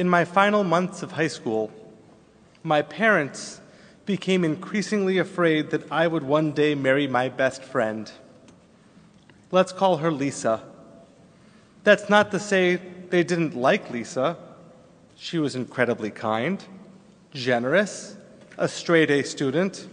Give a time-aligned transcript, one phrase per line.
[0.00, 1.70] In my final months of high school,
[2.62, 3.60] my parents
[4.06, 8.10] became increasingly afraid that I would one day marry my best friend.
[9.50, 10.62] Let's call her Lisa.
[11.84, 12.76] That's not to say
[13.10, 14.38] they didn't like Lisa.
[15.16, 16.64] She was incredibly kind,
[17.34, 18.16] generous,
[18.56, 19.86] a straight A student,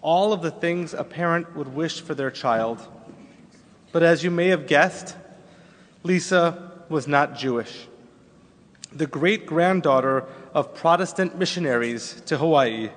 [0.00, 2.86] all of the things a parent would wish for their child.
[3.90, 5.16] But as you may have guessed,
[6.04, 7.88] Lisa was not Jewish.
[8.94, 12.90] The great granddaughter of Protestant missionaries to Hawaii,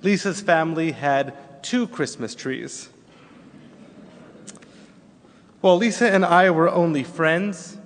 [0.00, 2.88] Lisa's family had two Christmas trees.
[5.60, 7.78] While Lisa and I were only friends,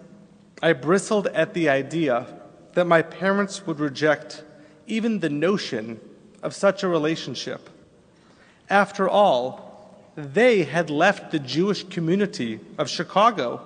[0.60, 2.26] I bristled at the idea
[2.74, 4.42] that my parents would reject
[4.86, 6.00] even the notion
[6.42, 7.70] of such a relationship.
[8.68, 13.62] After all, they had left the Jewish community of Chicago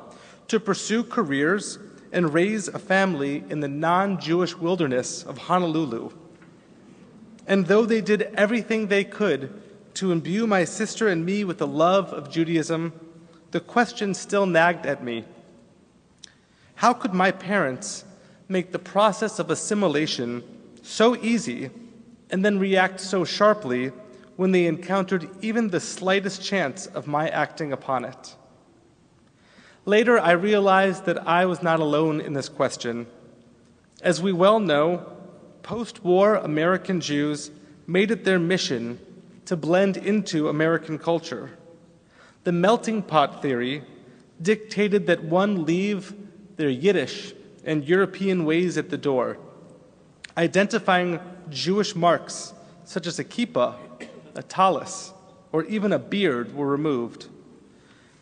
[0.48, 1.78] to pursue careers
[2.12, 6.10] and raise a family in the non Jewish wilderness of Honolulu.
[7.46, 9.60] And though they did everything they could
[9.94, 12.92] to imbue my sister and me with the love of Judaism,
[13.50, 15.24] the question still nagged at me
[16.76, 18.04] How could my parents
[18.48, 20.42] make the process of assimilation
[20.82, 21.70] so easy
[22.30, 23.92] and then react so sharply
[24.36, 28.36] when they encountered even the slightest chance of my acting upon it.
[29.84, 33.06] Later, I realized that I was not alone in this question.
[34.02, 35.06] As we well know,
[35.62, 37.50] post war American Jews
[37.86, 39.00] made it their mission
[39.46, 41.50] to blend into American culture.
[42.44, 43.82] The melting pot theory
[44.40, 46.14] dictated that one leave
[46.56, 49.38] their Yiddish and European ways at the door,
[50.36, 52.52] identifying Jewish marks
[52.84, 53.76] such as a kippah
[54.34, 55.12] a tallis,
[55.52, 57.28] or even a beard were removed.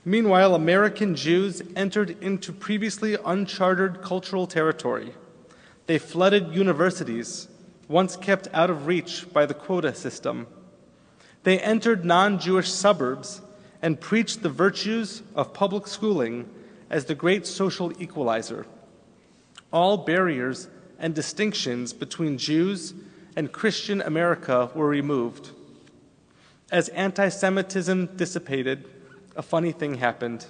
[0.04, 5.12] Meanwhile, American Jews entered into previously uncharted cultural territory.
[5.86, 7.48] They flooded universities,
[7.88, 10.46] once kept out of reach by the quota system.
[11.42, 13.42] They entered non Jewish suburbs
[13.82, 16.48] and preached the virtues of public schooling
[16.88, 18.66] as the great social equalizer.
[19.72, 20.68] All barriers
[20.98, 22.94] and distinctions between Jews
[23.36, 25.50] and Christian America were removed.
[26.70, 28.88] As anti Semitism dissipated,
[29.36, 30.46] a funny thing happened.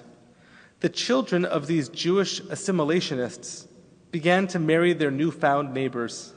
[0.80, 3.66] The children of these Jewish assimilationists
[4.10, 6.32] began to marry their newfound neighbors.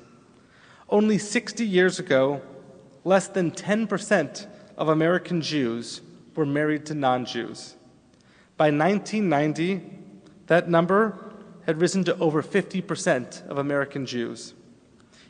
[0.90, 2.42] Only 60 years ago,
[3.03, 6.02] less than 10% of American Jews
[6.36, 7.76] were married to non Jews.
[8.58, 9.82] By 1990,
[10.48, 11.18] that number
[11.66, 14.53] had risen to over 50% of American Jews.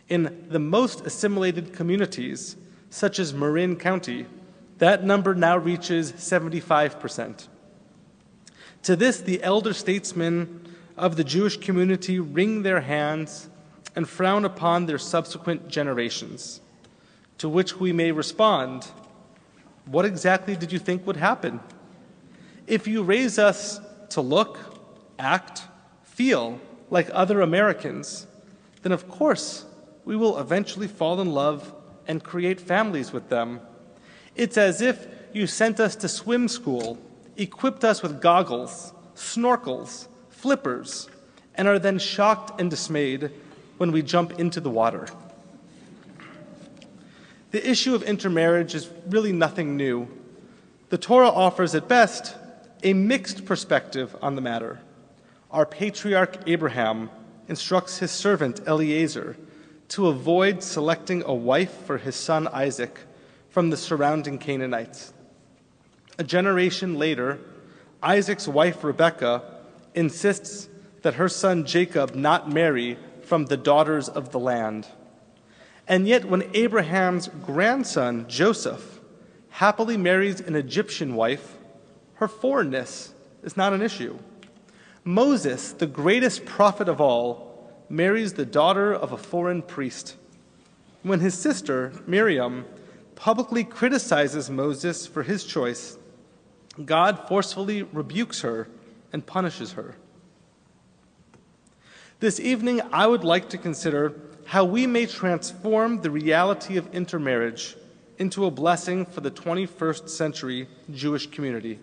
[0.09, 2.55] In the most assimilated communities,
[2.89, 4.25] such as Marin County,
[4.83, 7.47] that number now reaches 75%.
[8.81, 10.67] To this, the elder statesmen
[10.97, 13.49] of the Jewish community wring their hands
[13.95, 16.59] and frown upon their subsequent generations.
[17.37, 18.91] To which we may respond
[19.85, 21.59] What exactly did you think would happen?
[22.67, 24.57] If you raise us to look,
[25.19, 25.63] act,
[26.03, 28.27] feel like other Americans,
[28.81, 29.65] then of course
[30.05, 31.73] we will eventually fall in love
[32.07, 33.59] and create families with them
[34.35, 36.97] it's as if you sent us to swim school,
[37.37, 41.09] equipped us with goggles, snorkels, flippers,
[41.55, 43.31] and are then shocked and dismayed
[43.77, 45.07] when we jump into the water.
[47.51, 50.07] The issue of intermarriage is really nothing new.
[50.89, 52.35] The Torah offers, at best,
[52.83, 54.79] a mixed perspective on the matter.
[55.51, 57.11] Our patriarch Abraham
[57.47, 59.37] instructs his servant Eliezer
[59.89, 62.99] to avoid selecting a wife for his son Isaac
[63.53, 65.13] from the surrounding Canaanites.
[66.17, 67.39] A generation later,
[68.01, 69.43] Isaac's wife Rebekah
[69.93, 70.67] insists
[71.03, 74.87] that her son Jacob not marry from the daughters of the land.
[75.87, 78.99] And yet, when Abraham's grandson Joseph
[79.49, 81.55] happily marries an Egyptian wife,
[82.15, 84.17] her foreignness is not an issue.
[85.03, 90.15] Moses, the greatest prophet of all, marries the daughter of a foreign priest.
[91.03, 92.65] When his sister, Miriam,
[93.15, 95.97] publicly criticizes Moses for his choice,
[96.83, 98.67] God forcefully rebukes her
[99.11, 99.95] and punishes her.
[102.19, 104.13] This evening, I would like to consider
[104.45, 107.75] how we may transform the reality of intermarriage
[108.17, 111.79] into a blessing for the 21st century Jewish community.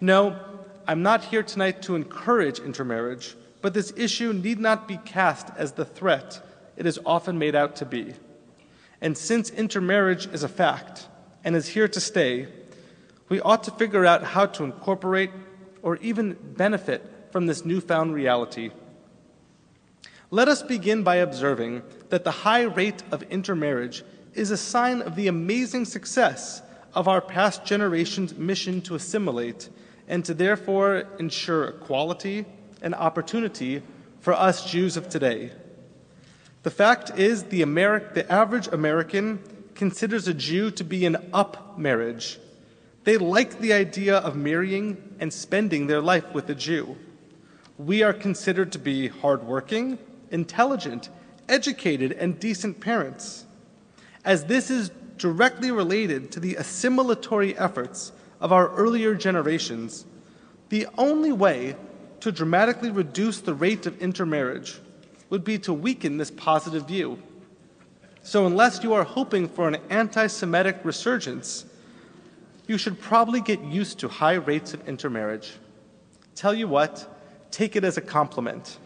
[0.00, 0.38] No,
[0.86, 5.72] I'm not here tonight to encourage intermarriage, but this issue need not be cast as
[5.72, 6.40] the threat
[6.76, 8.14] it is often made out to be.
[9.04, 11.08] And since intermarriage is a fact
[11.44, 12.48] and is here to stay,
[13.28, 15.30] we ought to figure out how to incorporate
[15.82, 18.70] or even benefit from this newfound reality.
[20.30, 24.02] Let us begin by observing that the high rate of intermarriage
[24.32, 26.62] is a sign of the amazing success
[26.94, 29.68] of our past generations' mission to assimilate
[30.08, 32.46] and to therefore ensure equality
[32.80, 33.82] and opportunity
[34.20, 35.52] for us Jews of today.
[36.64, 39.38] The fact is, the, Ameri- the average American
[39.74, 42.38] considers a Jew to be an up marriage.
[43.04, 46.96] They like the idea of marrying and spending their life with a Jew.
[47.76, 49.98] We are considered to be hardworking,
[50.30, 51.10] intelligent,
[51.50, 53.44] educated, and decent parents.
[54.24, 60.06] As this is directly related to the assimilatory efforts of our earlier generations,
[60.70, 61.76] the only way
[62.20, 64.80] to dramatically reduce the rate of intermarriage
[65.34, 67.20] would be to weaken this positive view.
[68.22, 71.66] So, unless you are hoping for an anti Semitic resurgence,
[72.68, 75.54] you should probably get used to high rates of intermarriage.
[76.36, 77.20] Tell you what,
[77.50, 78.78] take it as a compliment.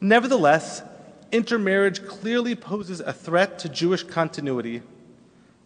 [0.00, 0.82] Nevertheless,
[1.30, 4.82] intermarriage clearly poses a threat to Jewish continuity.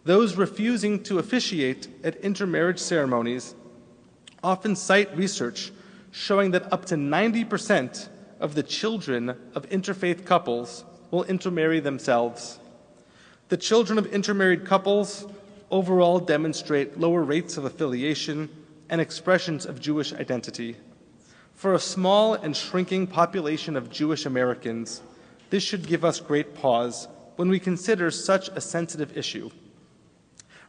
[0.03, 3.55] Those refusing to officiate at intermarriage ceremonies
[4.43, 5.71] often cite research
[6.11, 8.09] showing that up to 90%
[8.39, 12.59] of the children of interfaith couples will intermarry themselves.
[13.49, 15.25] The children of intermarried couples
[15.71, 18.49] overall demonstrate lower rates of affiliation
[18.89, 20.77] and expressions of Jewish identity.
[21.55, 25.01] For a small and shrinking population of Jewish Americans,
[25.49, 29.49] this should give us great pause when we consider such a sensitive issue.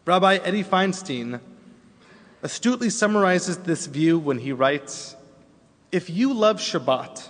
[0.05, 1.41] Rabbi Eddie Feinstein
[2.43, 5.15] astutely summarizes this view when he writes
[5.93, 7.29] If you love Shabbat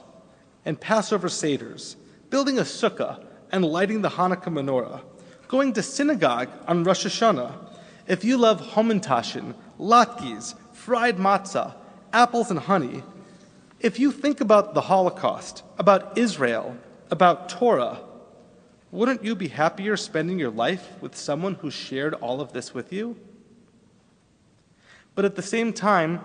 [0.64, 1.96] and Passover Seder's,
[2.28, 5.02] building a sukkah and lighting the Hanukkah menorah,
[5.48, 7.52] going to synagogue on Rosh Hashanah,
[8.06, 11.74] if you love hamantashen, latkes, fried matzah,
[12.12, 13.02] apples and honey,
[13.80, 16.76] if you think about the Holocaust, about Israel,
[17.10, 18.00] about Torah,
[18.90, 22.92] wouldn't you be happier spending your life with someone who shared all of this with
[22.92, 23.16] you?
[25.14, 26.20] But at the same time,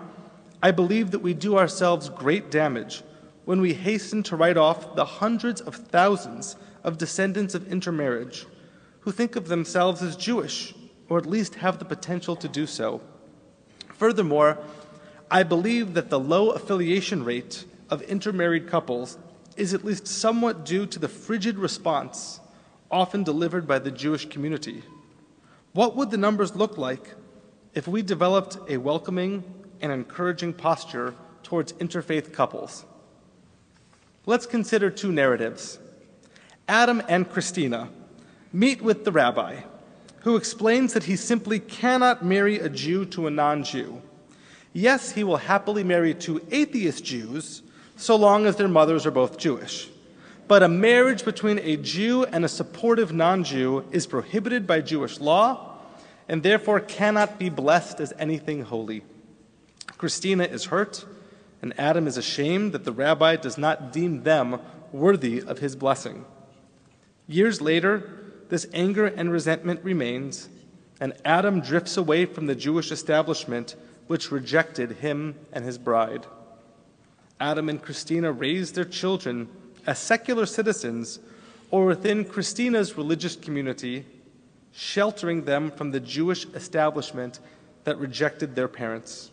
[0.62, 3.02] I believe that we do ourselves great damage
[3.46, 8.44] when we hasten to write off the hundreds of thousands of descendants of intermarriage
[9.00, 10.74] who think of themselves as Jewish,
[11.08, 13.00] or at least have the potential to do so.
[13.94, 14.58] Furthermore,
[15.30, 19.16] I believe that the low affiliation rate of intermarried couples
[19.56, 22.40] is at least somewhat due to the frigid response
[22.90, 24.82] often delivered by the Jewish community.
[25.72, 27.14] What would the numbers look like
[27.74, 29.44] if we developed a welcoming
[29.80, 31.14] and encouraging posture
[31.44, 32.84] towards interfaith couples?
[34.26, 35.78] Let's consider two narratives.
[36.66, 37.88] Adam and Christina
[38.52, 39.60] meet with the rabbi,
[40.22, 44.02] who explains that he simply cannot marry a Jew to a non Jew.
[44.72, 47.62] Yes, he will happily marry two atheist Jews
[47.94, 49.88] so long as their mothers are both Jewish.
[50.48, 55.20] But a marriage between a Jew and a supportive non Jew is prohibited by Jewish
[55.20, 55.76] law
[56.28, 59.04] and therefore cannot be blessed as anything holy.
[59.98, 61.04] Christina is hurt,
[61.66, 64.60] and Adam is ashamed that the rabbi does not deem them
[64.92, 66.24] worthy of his blessing.
[67.26, 68.08] Years later,
[68.50, 70.48] this anger and resentment remains,
[71.00, 73.74] and Adam drifts away from the Jewish establishment
[74.06, 76.24] which rejected him and his bride.
[77.40, 79.48] Adam and Christina raised their children
[79.88, 81.18] as secular citizens
[81.72, 84.06] or within Christina's religious community,
[84.70, 87.40] sheltering them from the Jewish establishment
[87.82, 89.32] that rejected their parents.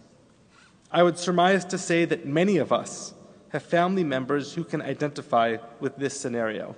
[0.94, 3.16] I would surmise to say that many of us
[3.50, 6.76] have family members who can identify with this scenario.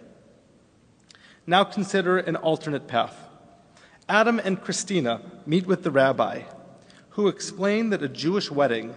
[1.46, 3.14] Now consider an alternate path.
[4.08, 6.44] Adam and Christina meet with the rabbi,
[7.10, 8.96] who explain that a Jewish wedding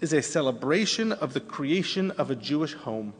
[0.00, 3.12] is a celebration of the creation of a Jewish home.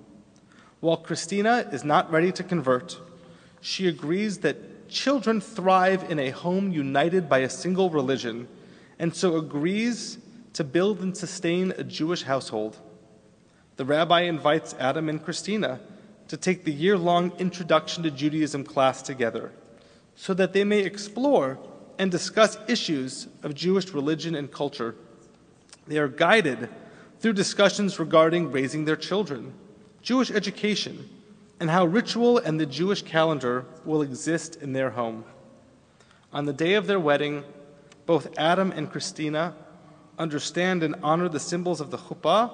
[0.78, 3.00] While Christina is not ready to convert,
[3.60, 8.46] she agrees that children thrive in a home united by a single religion,
[9.00, 10.18] and so agrees
[10.54, 12.78] to build and sustain a Jewish household.
[13.76, 15.80] The rabbi invites Adam and Christina
[16.28, 19.52] to take the year long Introduction to Judaism class together
[20.14, 21.58] so that they may explore
[21.98, 24.94] and discuss issues of Jewish religion and culture.
[25.86, 26.68] They are guided
[27.20, 29.52] through discussions regarding raising their children,
[30.02, 31.08] Jewish education,
[31.58, 35.24] and how ritual and the Jewish calendar will exist in their home.
[36.32, 37.44] On the day of their wedding,
[38.06, 39.54] both Adam and Christina
[40.18, 42.50] understand and honor the symbols of the chuppah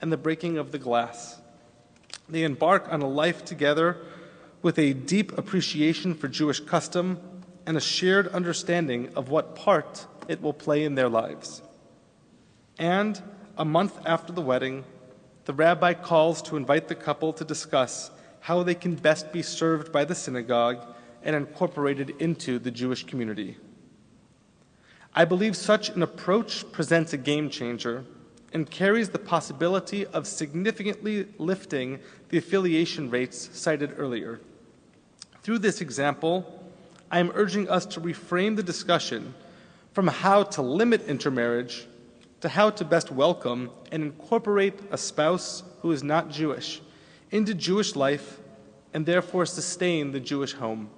[0.00, 1.40] and the breaking of the glass.
[2.28, 3.98] They embark on a life together
[4.62, 7.20] with a deep appreciation for Jewish custom
[7.66, 11.62] and a shared understanding of what part it will play in their lives.
[12.78, 13.22] And
[13.56, 14.84] a month after the wedding,
[15.44, 19.92] the rabbi calls to invite the couple to discuss how they can best be served
[19.92, 20.84] by the synagogue
[21.22, 23.56] and incorporated into the Jewish community.
[25.16, 28.04] I believe such an approach presents a game changer
[28.52, 34.40] and carries the possibility of significantly lifting the affiliation rates cited earlier.
[35.42, 36.64] Through this example,
[37.12, 39.34] I am urging us to reframe the discussion
[39.92, 41.86] from how to limit intermarriage
[42.40, 46.82] to how to best welcome and incorporate a spouse who is not Jewish
[47.30, 48.40] into Jewish life
[48.92, 50.90] and therefore sustain the Jewish home.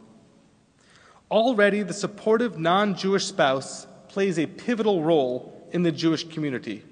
[1.30, 6.82] Already, the supportive non Jewish spouse plays a pivotal role in the Jewish community.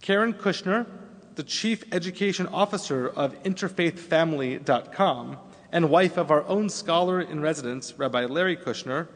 [0.00, 0.86] Karen Kushner,
[1.34, 5.36] the Chief Education Officer of InterfaithFamily.com
[5.72, 9.08] and wife of our own scholar in residence, Rabbi Larry Kushner,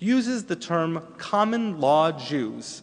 [0.00, 2.82] uses the term common law Jews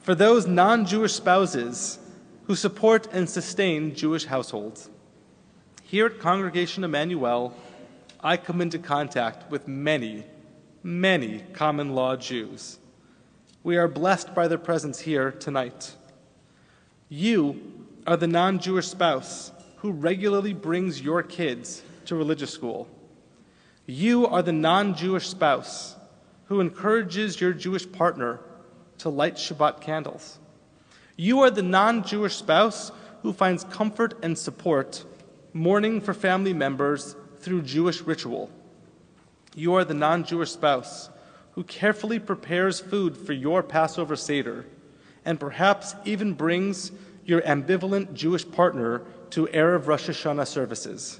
[0.00, 2.00] for those non Jewish spouses
[2.48, 4.90] who support and sustain Jewish households.
[5.84, 7.54] Here at Congregation Emanu-El,
[8.24, 10.24] I come into contact with many,
[10.82, 12.77] many common law Jews.
[13.68, 15.94] We are blessed by their presence here tonight.
[17.10, 22.88] You are the non Jewish spouse who regularly brings your kids to religious school.
[23.84, 25.96] You are the non Jewish spouse
[26.46, 28.40] who encourages your Jewish partner
[29.00, 30.38] to light Shabbat candles.
[31.16, 35.04] You are the non Jewish spouse who finds comfort and support
[35.52, 38.50] mourning for family members through Jewish ritual.
[39.54, 41.10] You are the non Jewish spouse
[41.58, 44.64] who carefully prepares food for your Passover Seder
[45.24, 46.92] and perhaps even brings
[47.24, 51.18] your ambivalent Jewish partner to Erev Rosh Hashanah services.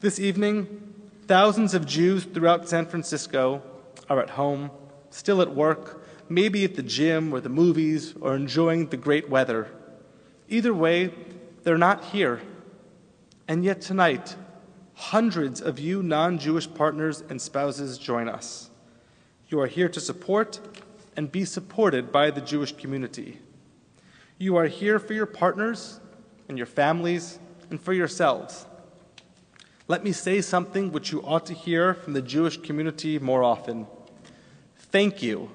[0.00, 0.94] this evening,
[1.26, 3.62] thousands of Jews throughout San Francisco
[4.10, 4.70] are at home,
[5.08, 9.68] still at work, maybe at the gym or the movies, or enjoying the great weather.
[10.50, 11.14] Either way,
[11.62, 12.42] they're not here.
[13.48, 14.36] And yet tonight,
[15.10, 18.70] hundreds of you non Jewish partners and spouses join us.
[19.48, 20.60] You are here to support
[21.14, 23.38] and be supported by the Jewish community.
[24.38, 26.00] You are here for your partners
[26.48, 28.66] and your families and for yourselves.
[29.88, 33.86] Let me say something which you ought to hear from the Jewish community more often.
[34.90, 35.50] Thank you.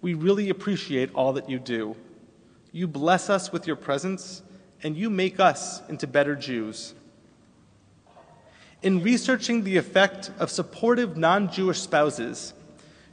[0.00, 1.96] We really appreciate all that you do.
[2.70, 4.42] You bless us with your presence,
[4.84, 6.94] and you make us into better Jews.
[8.82, 12.52] In researching the effect of supportive non Jewish spouses,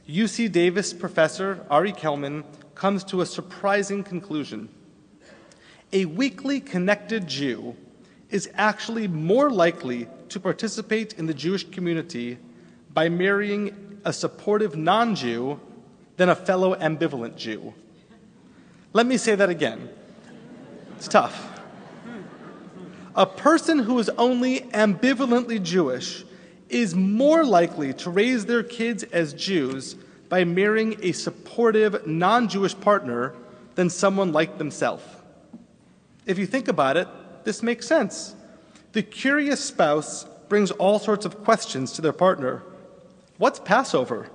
[0.08, 2.42] UC Davis professor Ari Kelman
[2.74, 4.68] comes to a surprising conclusion.
[5.92, 7.76] A weakly connected Jew
[8.30, 12.38] is actually more likely to participate in the Jewish community
[12.92, 15.60] by marrying a supportive non Jew
[16.16, 17.74] than a fellow ambivalent Jew.
[18.92, 19.88] Let me say that again.
[20.96, 21.49] It's tough.
[23.16, 26.24] A person who is only ambivalently Jewish
[26.68, 29.94] is more likely to raise their kids as Jews
[30.28, 33.34] by marrying a supportive non Jewish partner
[33.74, 35.02] than someone like themselves.
[36.24, 37.08] If you think about it,
[37.44, 38.36] this makes sense.
[38.92, 42.62] The curious spouse brings all sorts of questions to their partner.
[43.38, 44.30] What's Passover?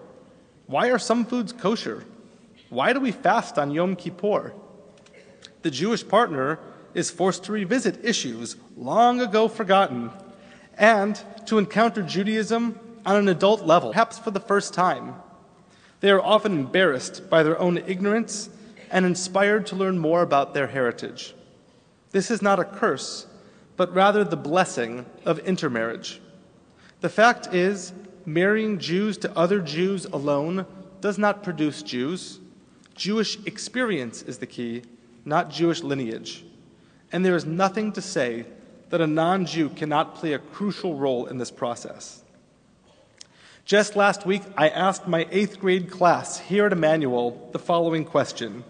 [0.67, 2.03] Why are some foods kosher?
[2.69, 4.53] Why do we fast on Yom Kippur?
[5.61, 6.59] The Jewish partner
[6.95, 10.09] is forced to revisit issues long ago forgotten
[10.77, 15.13] and to encounter Judaism on an adult level, perhaps for the first time.
[15.99, 18.49] They are often embarrassed by their own ignorance
[18.89, 21.35] and inspired to learn more about their heritage.
[22.11, 23.27] This is not a curse,
[23.75, 26.21] but rather the blessing of intermarriage.
[27.01, 27.91] The fact is,
[28.25, 30.65] marrying Jews to other Jews alone
[31.01, 32.39] does not produce Jews.
[32.95, 34.83] Jewish experience is the key,
[35.25, 36.45] not Jewish lineage
[37.15, 38.43] and there is nothing to say
[38.89, 42.21] that a non Jew cannot play a crucial role in this process.
[43.63, 48.65] Just last week, I asked my eighth grade class here at Emanu-El the following question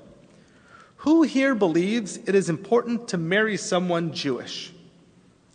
[0.97, 4.71] Who here believes it is important to marry someone Jewish?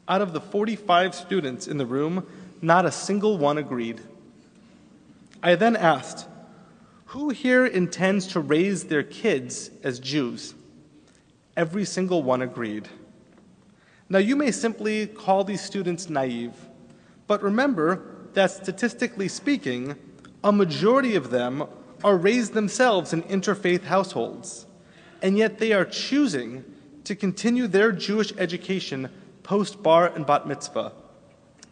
[0.09, 2.27] Out of the 45 students in the room,
[2.61, 4.01] not a single one agreed.
[5.45, 6.27] I then asked,
[7.07, 10.55] Who here intends to raise their kids as Jews?
[11.61, 12.89] Every single one agreed.
[14.09, 16.55] Now, you may simply call these students naive,
[17.27, 18.03] but remember
[18.33, 19.95] that statistically speaking,
[20.43, 21.65] a majority of them
[22.03, 24.65] are raised themselves in interfaith households,
[25.21, 26.65] and yet they are choosing
[27.05, 29.11] to continue their Jewish education
[29.43, 30.93] post bar and bat mitzvah.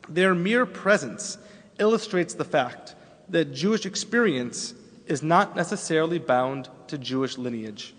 [0.07, 1.39] Their mere presence
[1.79, 2.95] illustrates the fact
[3.31, 4.75] that Jewish experience
[5.07, 7.95] is not necessarily bound to Jewish lineage.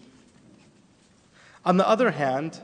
[1.65, 2.61] On the other hand,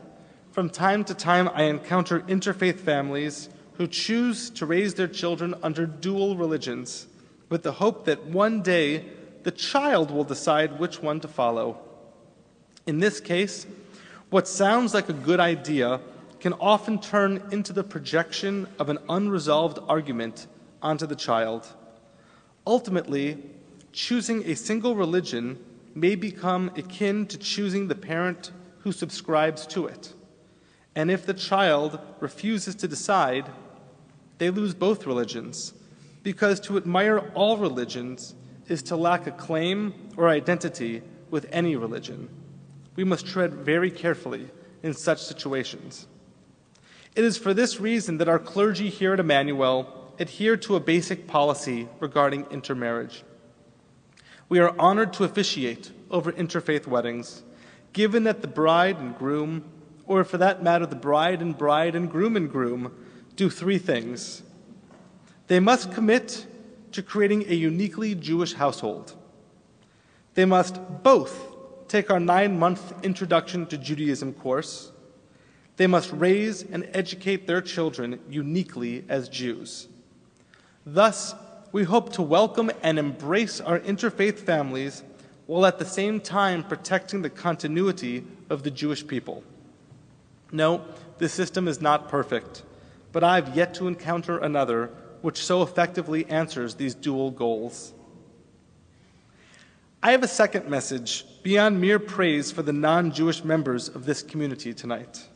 [0.52, 5.86] from time to time I encounter interfaith families who choose to raise their children under
[5.86, 7.08] dual religions
[7.50, 9.06] with the hope that one day
[9.44, 11.78] the child will decide which one to follow.
[12.88, 13.68] In this case,
[14.30, 16.00] what sounds like a good idea
[16.40, 20.48] can often turn into the projection of an unresolved argument
[20.82, 21.68] onto the child.
[22.66, 23.44] Ultimately,
[23.92, 28.52] choosing a single religion may become akin to choosing the parent
[28.86, 30.14] who subscribes to it.
[30.94, 33.50] And if the child refuses to decide,
[34.38, 35.74] they lose both religions,
[36.22, 38.36] because to admire all religions
[38.68, 41.02] is to lack a claim or identity
[41.32, 42.30] with any religion.
[42.96, 44.52] We must tread very carefully
[44.84, 46.06] in such situations.
[47.16, 51.26] It is for this reason that our clergy here at Emanu-El adhere to a basic
[51.26, 53.24] policy regarding intermarriage.
[54.48, 57.42] We are honored to officiate over interfaith weddings,
[57.96, 59.64] given that the bride and groom,
[60.06, 62.94] or for that matter, the bride and bride and groom and groom,
[63.38, 64.44] do three things.
[65.48, 66.46] They must commit
[66.92, 69.16] to creating a uniquely Jewish household.
[70.34, 74.92] They must both take our nine month Introduction to Judaism course.
[75.78, 79.88] They must raise and educate their children uniquely as Jews.
[80.86, 81.34] Thus,
[81.72, 85.02] we hope to welcome and embrace our interfaith families
[85.48, 89.44] while at the same time protecting the continuity of the Jewish people.
[90.52, 90.84] No,
[91.18, 92.64] this system is not perfect,
[93.12, 97.94] but I have yet to encounter another which so effectively answers these dual goals.
[100.04, 104.22] I have a second message beyond mere praise for the non Jewish members of this
[104.22, 105.28] community tonight.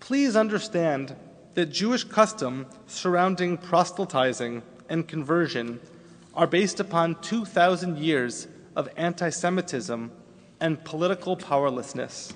[0.00, 1.14] Please understand
[1.54, 5.78] that Jewish custom surrounding proselytizing and conversion
[6.34, 10.10] are based upon 2,000 years of anti Semitism
[10.60, 12.32] and political powerlessness.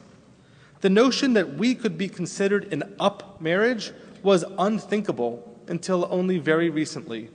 [0.80, 6.68] The notion that we could be considered an up marriage was unthinkable until only very
[6.68, 7.30] recently.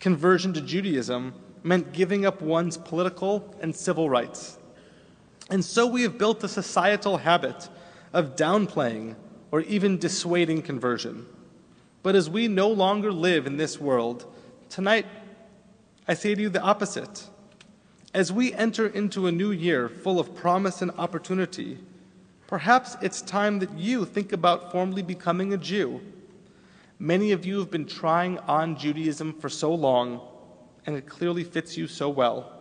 [0.00, 4.58] Conversion to Judaism meant giving up one's political and civil rights.
[5.50, 7.68] And so we have built a societal habit
[8.12, 9.16] of downplaying
[9.50, 11.26] or even dissuading conversion.
[12.02, 14.32] But as we no longer live in this world,
[14.68, 15.06] tonight
[16.06, 17.28] I say to you the opposite.
[18.12, 21.78] As we enter into a new year full of promise and opportunity,
[22.46, 26.00] perhaps it's time that you think about formally becoming a Jew
[26.98, 30.20] Many of you have been trying on Judaism for so long,
[30.86, 32.52] and it clearly fits you so well.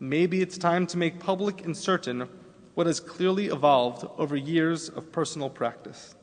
[0.00, 2.28] Maybe it's time to make public and certain
[2.74, 6.14] what has clearly evolved over years of personal practice.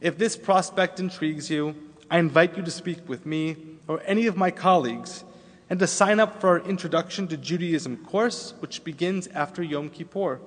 [0.00, 1.74] If this prospect intrigues you,
[2.10, 3.56] I invite you to speak with me
[3.88, 5.24] or any of my colleagues
[5.70, 10.40] and to sign up for our Introduction to Judaism course, which begins after Yom Kippur.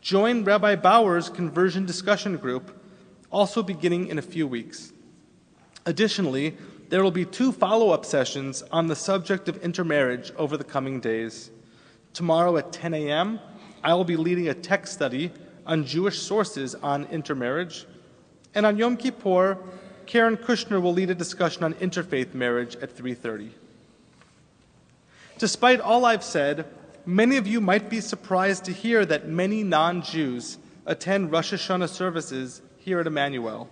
[0.00, 2.82] Join Rabbi Bauer's conversion discussion group
[3.30, 4.92] also beginning in a few weeks.
[5.84, 6.56] Additionally,
[6.88, 11.00] there will be two follow up sessions on the subject of intermarriage over the coming
[11.00, 11.50] days.
[12.14, 13.40] Tomorrow at 10 a.m.,
[13.84, 15.30] I will be leading a text study
[15.66, 17.86] on Jewish sources on intermarriage.
[18.54, 19.58] And on Yom Kippur,
[20.08, 23.50] Karen Kushner will lead a discussion on interfaith marriage at 3:30.
[25.36, 26.64] Despite all I've said,
[27.04, 32.62] many of you might be surprised to hear that many non-Jews attend Rosh Hashanah services
[32.78, 33.68] here at Emanu-El.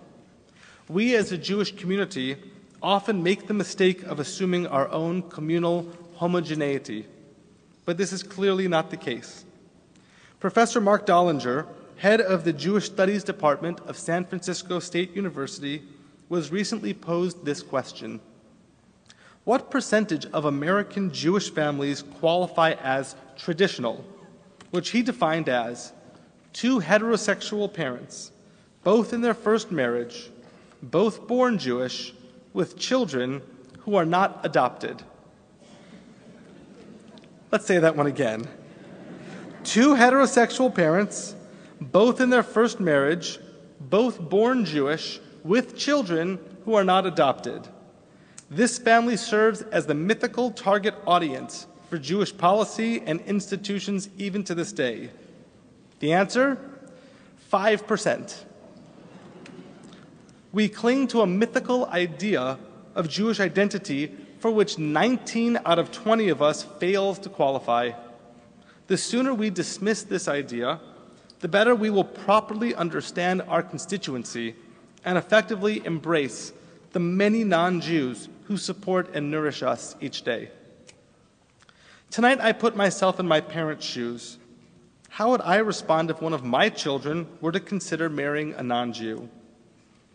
[0.90, 2.36] We as a Jewish community
[2.82, 7.06] often make the mistake of assuming our own communal homogeneity,
[7.86, 9.46] but this is clearly not the case.
[10.38, 15.82] Professor Marc Dollinger, head of the Jewish Studies Department of San Francisco State University,
[16.28, 18.20] was recently posed this question
[19.44, 24.04] What percentage of American Jewish families qualify as traditional,
[24.70, 25.92] which he defined as
[26.52, 28.32] two heterosexual parents
[28.86, 30.30] both in their first marriage,
[30.80, 32.14] both born Jewish,
[32.52, 33.42] with children
[33.80, 35.02] who are not adopted.
[37.50, 38.46] Let's say that one again.
[39.64, 41.34] Two heterosexual parents,
[41.80, 43.40] both in their first marriage,
[43.80, 47.68] both born Jewish, with children who are not adopted.
[48.50, 54.54] This family serves as the mythical target audience for Jewish policy and institutions even to
[54.54, 55.10] this day.
[56.00, 56.58] The answer?
[57.52, 58.44] 5%.
[60.52, 62.58] We cling to a mythical idea
[62.94, 67.92] of Jewish identity for which 19 out of 20 of us fails to qualify.
[68.86, 70.80] The sooner we dismiss this idea,
[71.40, 74.54] the better we will properly understand our constituency
[75.06, 76.52] and effectively embrace
[76.92, 80.50] the many non Jews who support and nourish us each day.
[82.10, 84.38] Tonight, I put myself in my parents' shoes.
[85.08, 88.92] How would I respond if one of my children were to consider marrying a non
[88.92, 89.28] Jew?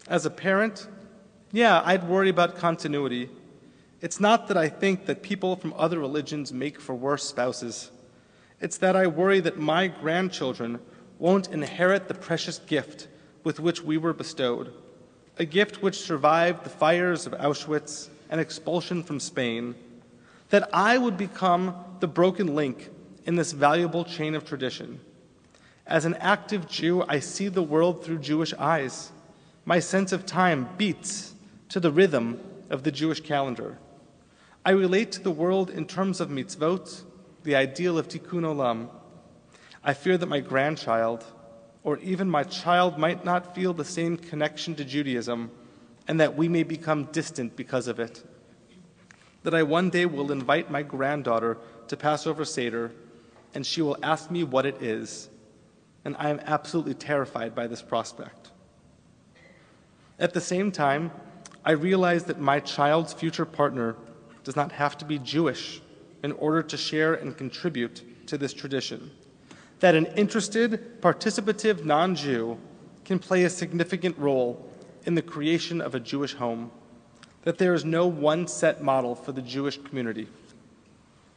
[0.08, 0.88] As a parent,
[1.52, 3.30] yeah, I'd worry about continuity.
[4.02, 7.92] It's not that I think that people from other religions make for worse spouses.
[8.60, 10.80] It's that I worry that my grandchildren
[11.20, 13.08] won't inherit the precious gift
[13.44, 14.74] with which we were bestowed,
[15.42, 19.74] a gift which survived the fires of Auschwitz and expulsion from Spain,
[20.52, 22.92] that I would become the broken link
[23.26, 25.00] in this valuable chain of tradition.
[25.88, 29.12] As an active Jew, I see the world through Jewish eyes.
[29.66, 31.34] My sense of time beats
[31.70, 33.80] to the rhythm of the Jewish calendar.
[34.64, 37.02] I relate to the world in terms of mitzvot,
[37.42, 38.90] the ideal of tikkun olam.
[39.84, 41.26] I fear that my grandchild,
[41.84, 45.52] or even my child, might not feel the same connection to Judaism,
[46.08, 48.24] and that we may become distant because of it.
[49.44, 52.92] That I one day will invite my granddaughter to Passover Seder,
[53.54, 55.30] and she will ask me what it is,
[56.06, 58.52] and I am absolutely terrified by this prospect.
[60.20, 61.12] At the same time,
[61.66, 63.96] I realize that my child's future partner
[64.44, 65.82] does not have to be Jewish
[66.24, 69.12] in order to share and contribute to this tradition.
[69.82, 72.58] That an interested, participative non Jew
[73.04, 74.70] can play a significant role
[75.06, 76.72] in the creation of a Jewish home.
[77.44, 80.28] That there is no one set model for the Jewish community.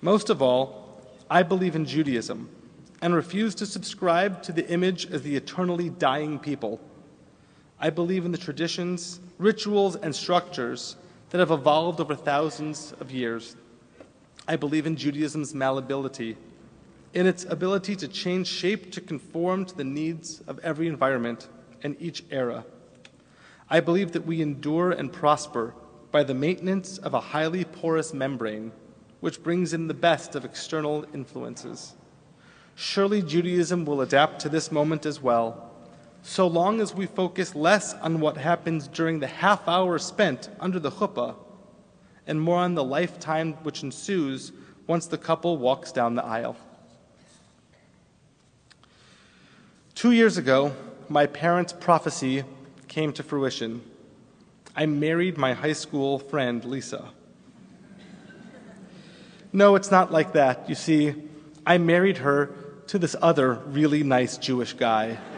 [0.02, 2.50] Most of all, I believe in Judaism
[3.00, 6.80] and refuse to subscribe to the image as the eternally dying people.
[7.80, 10.96] I believe in the traditions, rituals, and structures
[11.30, 13.56] that have evolved over thousands of years.
[14.46, 16.36] I believe in Judaism's malleability,
[17.14, 21.48] in its ability to change shape to conform to the needs of every environment
[21.82, 22.64] and each era.
[23.70, 25.74] I believe that we endure and prosper
[26.10, 28.72] by the maintenance of a highly porous membrane,
[29.20, 31.94] which brings in the best of external influences.
[32.74, 35.70] Surely Judaism will adapt to this moment as well
[36.26, 40.80] so long as we focus less on what happens during the half hour spent under
[40.80, 41.36] the chuppah
[42.26, 44.50] and more on the lifetime which ensues
[44.86, 46.56] once the couple walks down the aisle.
[49.94, 50.74] Two years ago,
[51.08, 52.42] my parents' prophecy
[52.88, 53.80] came to fruition.
[54.74, 57.10] I married my high school friend, Lisa.
[59.52, 60.68] No, it's not like that.
[60.68, 61.14] You see,
[61.64, 62.50] I married her
[62.88, 65.16] to this other really nice Jewish guy.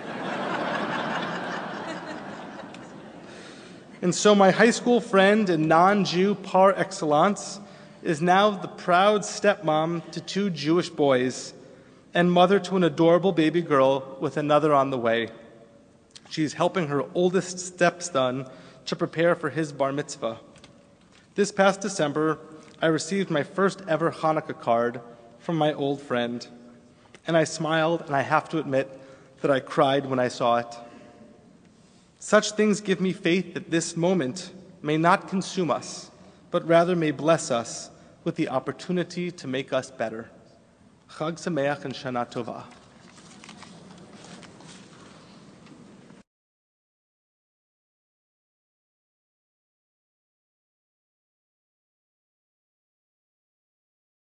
[4.02, 7.58] And so, my high school friend and non Jew par excellence
[8.02, 11.54] is now the proud stepmom to two Jewish boys
[12.16, 15.28] and mother to an adorable baby girl with another on the way.
[16.30, 18.48] She's helping her oldest stepson
[18.86, 20.38] to prepare for his bar mitzvah.
[21.34, 22.38] This past December,
[22.80, 25.02] I received my first ever Hanukkah card
[25.40, 26.46] from my old friend,
[27.26, 28.98] and I smiled, and I have to admit
[29.42, 30.74] that I cried when I saw it.
[32.18, 36.10] Such things give me faith that this moment may not consume us,
[36.50, 37.90] but rather may bless us
[38.24, 40.30] with the opportunity to make us better.
[41.08, 42.64] Chag Sameach and Shana Tova.